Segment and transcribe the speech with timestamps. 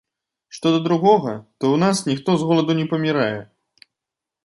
[0.57, 3.33] Што да другога, то ў нас ніхто з голаду не памірае!